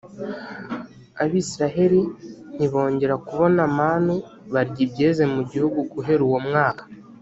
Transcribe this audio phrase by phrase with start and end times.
[1.21, 2.01] abayisraheli
[2.55, 4.15] ntibongera kubona manu,
[4.53, 6.83] barya ibyeze mu gihugu guhera uwo mwaka.